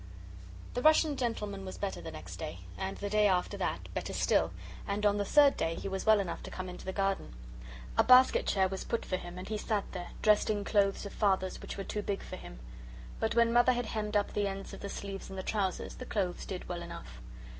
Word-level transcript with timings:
The 0.73 0.81
Russian 0.81 1.15
gentleman 1.15 1.63
was 1.63 1.77
better 1.77 2.01
the 2.01 2.09
next 2.09 2.37
day, 2.37 2.61
and 2.75 2.97
the 2.97 3.07
day 3.07 3.27
after 3.27 3.55
that 3.57 3.87
better 3.93 4.13
still, 4.13 4.51
and 4.87 5.05
on 5.05 5.17
the 5.17 5.25
third 5.25 5.55
day 5.55 5.75
he 5.75 5.87
was 5.87 6.07
well 6.07 6.19
enough 6.19 6.41
to 6.41 6.49
come 6.49 6.67
into 6.69 6.85
the 6.85 6.91
garden. 6.91 7.35
A 7.99 8.03
basket 8.03 8.47
chair 8.47 8.67
was 8.67 8.83
put 8.83 9.05
for 9.05 9.17
him 9.17 9.37
and 9.37 9.47
he 9.47 9.59
sat 9.59 9.85
there, 9.91 10.07
dressed 10.23 10.49
in 10.49 10.63
clothes 10.63 11.05
of 11.05 11.13
Father's 11.13 11.61
which 11.61 11.77
were 11.77 11.83
too 11.83 12.01
big 12.01 12.23
for 12.23 12.35
him. 12.35 12.57
But 13.19 13.35
when 13.35 13.53
Mother 13.53 13.73
had 13.73 13.85
hemmed 13.85 14.17
up 14.17 14.33
the 14.33 14.47
ends 14.47 14.73
of 14.73 14.79
the 14.79 14.89
sleeves 14.89 15.29
and 15.29 15.37
the 15.37 15.43
trousers, 15.43 15.93
the 15.93 16.05
clothes 16.07 16.47
did 16.47 16.67
well 16.67 16.81
enough. 16.81 17.21